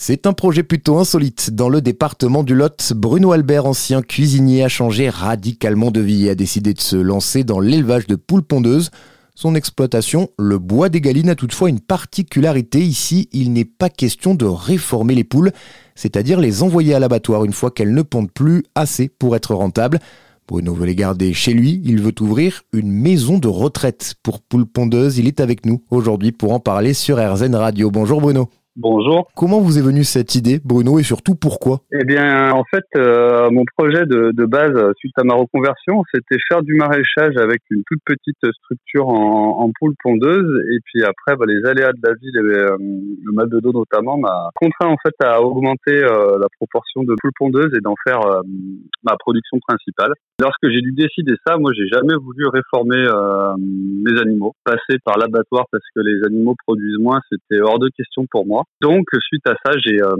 [0.00, 1.50] C'est un projet plutôt insolite.
[1.50, 6.30] Dans le département du Lot, Bruno Albert, ancien cuisinier, a changé radicalement de vie et
[6.30, 8.92] a décidé de se lancer dans l'élevage de poules pondeuses.
[9.34, 12.78] Son exploitation, le bois des Galines, a toutefois une particularité.
[12.78, 15.50] Ici, il n'est pas question de réformer les poules,
[15.96, 19.98] c'est-à-dire les envoyer à l'abattoir une fois qu'elles ne pondent plus assez pour être rentables.
[20.46, 21.82] Bruno veut les garder chez lui.
[21.84, 25.18] Il veut ouvrir une maison de retraite pour poules pondeuses.
[25.18, 27.90] Il est avec nous aujourd'hui pour en parler sur RZN Radio.
[27.90, 28.48] Bonjour Bruno.
[28.80, 29.26] Bonjour.
[29.34, 33.50] Comment vous est venue cette idée, Bruno, et surtout pourquoi Eh bien, en fait, euh,
[33.50, 37.82] mon projet de, de, base, suite à ma reconversion, c'était faire du maraîchage avec une
[37.90, 40.62] toute petite structure en, en poule pondeuse.
[40.70, 43.72] Et puis après, bah, les aléas de la ville, et, euh, le mal de dos
[43.72, 47.96] notamment, m'a contraint en fait à augmenter euh, la proportion de poules pondeuses et d'en
[48.06, 48.42] faire euh,
[49.02, 50.12] ma production principale.
[50.40, 53.02] Lorsque j'ai dû décider ça, moi, j'ai jamais voulu réformer
[53.58, 54.54] mes animaux.
[54.64, 58.62] Passer par l'abattoir parce que les animaux produisent moins, c'était hors de question pour moi.
[58.80, 60.14] Donc, suite à ça, j'ai euh,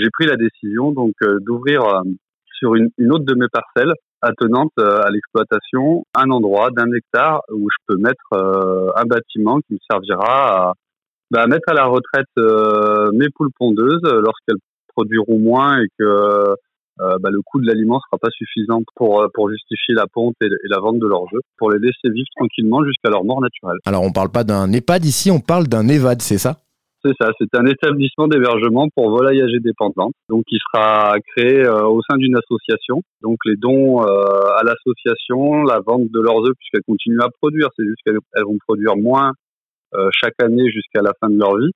[0.00, 2.02] j'ai pris la décision donc euh, d'ouvrir euh,
[2.58, 7.68] sur une, une, autre de mes parcelles attenantes à l'exploitation un endroit d'un hectare où
[7.70, 10.72] je peux mettre un bâtiment qui me servira à
[11.30, 12.28] bah, mettre à la retraite
[13.14, 14.60] mes poules pondeuses lorsqu'elles
[14.94, 16.54] produiront moins et que
[16.98, 20.80] bah, le coût de l'aliment sera pas suffisant pour pour justifier la ponte et, la
[20.80, 23.78] vente de leurs œufs, pour les laisser vivre tranquillement jusqu'à leur mort naturelle.
[23.86, 26.58] Alors on parle pas d'un EHPAD ici, on parle d'un EVAD, c'est ça?
[27.02, 31.86] C'est ça, c'est un établissement d'hébergement pour volailles âgées dépendantes, donc qui sera créé euh,
[31.86, 33.02] au sein d'une association.
[33.22, 34.06] Donc les dons euh,
[34.56, 38.58] à l'association, la vente de leurs œufs puisqu'elles continuent à produire, c'est juste qu'elles vont
[38.66, 39.32] produire moins
[39.94, 41.72] euh, chaque année jusqu'à la fin de leur vie.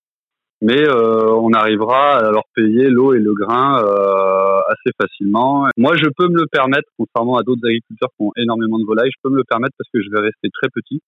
[0.62, 5.66] Mais on arrivera à leur payer l'eau et le grain assez facilement.
[5.76, 9.10] Moi, je peux me le permettre, contrairement à d'autres agriculteurs qui ont énormément de volailles,
[9.10, 11.02] je peux me le permettre parce que je vais rester très petit.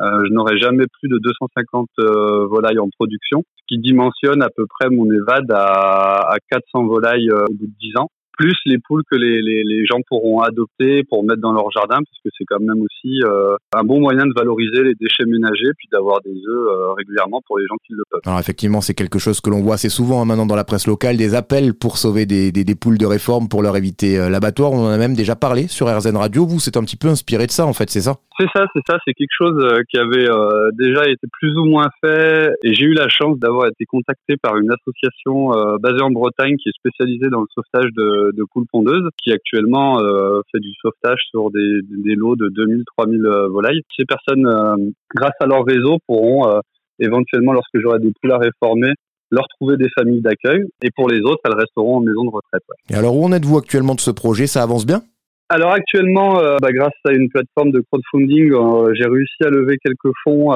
[0.00, 4.66] Euh, je n'aurai jamais plus de 250 euh, volailles en production, qui dimensionne à peu
[4.66, 8.78] près mon EVAD à, à 400 volailles euh, au bout de 10 ans plus les
[8.78, 12.30] poules que les, les, les, gens pourront adopter pour mettre dans leur jardin, parce que
[12.36, 16.20] c'est quand même aussi euh, un bon moyen de valoriser les déchets ménagers, puis d'avoir
[16.22, 18.20] des œufs euh, régulièrement pour les gens qui le peuvent.
[18.26, 20.86] Alors effectivement, c'est quelque chose que l'on voit assez souvent hein, maintenant dans la presse
[20.86, 24.28] locale, des appels pour sauver des, des, des poules de réforme, pour leur éviter euh,
[24.28, 24.72] l'abattoir.
[24.72, 26.46] On en a même déjà parlé sur RZN Radio.
[26.46, 28.16] Vous, c'est un petit peu inspiré de ça, en fait, c'est ça?
[28.38, 28.98] C'est ça, c'est ça.
[29.06, 29.56] C'est quelque chose
[29.88, 30.28] qui avait
[30.74, 34.56] déjà été plus ou moins fait, et j'ai eu la chance d'avoir été contacté par
[34.58, 39.08] une association basée en Bretagne qui est spécialisée dans le sauvetage de de, poules pondeuses
[39.22, 43.82] qui actuellement euh, fait du sauvetage sur des, des lots de 2000, 3000 euh, volailles.
[43.96, 46.60] Ces personnes, euh, grâce à leur réseau, pourront
[46.98, 48.92] éventuellement, lorsque j'aurai des poules à réformer,
[49.30, 50.64] leur trouver des familles d'accueil.
[50.82, 52.62] Et pour les autres, elles resteront en maison de retraite.
[52.90, 54.46] Et alors, où en êtes-vous actuellement de ce projet?
[54.46, 55.02] Ça avance bien?
[55.48, 58.52] Alors actuellement, bah, grâce à une plateforme de crowdfunding,
[58.94, 60.50] j'ai réussi à lever quelques fonds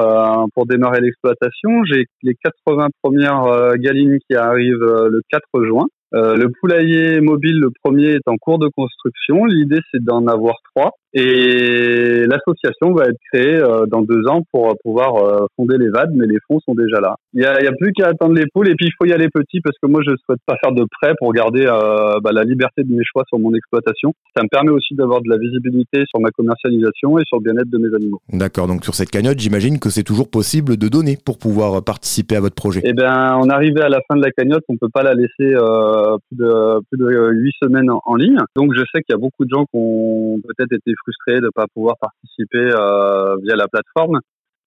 [0.53, 1.83] pour démarrer l'exploitation.
[1.85, 5.87] J'ai les 80 premières galines qui arrivent le 4 juin.
[6.13, 9.45] Euh, le poulailler mobile, le premier, est en cours de construction.
[9.45, 10.91] L'idée, c'est d'en avoir trois.
[11.13, 15.89] Et l'association va être créée euh, dans deux ans pour euh, pouvoir euh, fonder les
[15.89, 17.15] VAD, mais les fonds sont déjà là.
[17.33, 19.13] Il y a, y a, plus qu'à attendre les poules et puis il faut y
[19.13, 22.43] aller petit parce que moi je souhaite pas faire de prêt pour garder bah, la
[22.43, 24.13] liberté de mes choix sur mon exploitation.
[24.35, 27.69] Ça me permet aussi d'avoir de la visibilité sur ma commercialisation et sur le bien-être
[27.69, 28.19] de mes animaux.
[28.31, 32.35] D'accord, donc sur cette cagnotte, j'imagine que c'est toujours possible de donner pour pouvoir participer
[32.35, 32.81] à votre projet.
[32.83, 35.29] Eh bien, on arrivait à la fin de la cagnotte, on peut pas la laisser
[35.37, 38.37] plus de plus de huit semaines en, en ligne.
[38.55, 41.45] Donc je sais qu'il y a beaucoup de gens qui ont peut-être été frustré de
[41.45, 44.19] ne pas pouvoir participer euh, via la plateforme.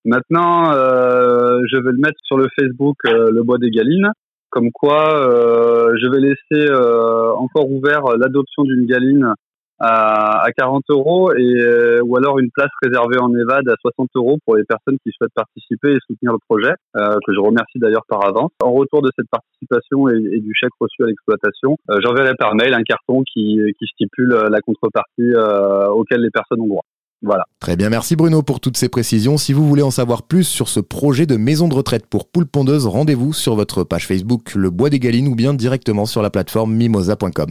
[0.05, 4.11] Maintenant, euh, je vais le mettre sur le Facebook euh, Le Bois des Galines,
[4.51, 5.09] comme quoi
[5.97, 6.73] je vais laisser
[7.37, 9.35] encore ouvert l'adoption d'une galine
[9.79, 14.39] à, 40 euros et euh, ou alors une place réservée en EVAD à 60 euros
[14.45, 18.05] pour les personnes qui souhaitent participer et soutenir le projet, euh, que je remercie d'ailleurs
[18.09, 18.51] par avance.
[18.63, 22.75] En retour de cette participation et, du chèque reçu à l'exploitation, euh, j'enverrai par mail
[22.75, 25.33] un carton qui, qui stipule la contrepartie
[25.91, 26.85] auquel les personnes ont droit.
[27.23, 27.45] Voilà.
[27.59, 29.39] Très bien, merci Bruno pour toutes ces précisions.
[29.39, 32.47] Si vous voulez en savoir plus sur ce projet de maison de retraite pour poules
[32.47, 36.29] pondeuses, rendez-vous sur votre page Facebook Le Bois des Galines ou bien directement sur la
[36.29, 37.51] plateforme mimosa.com.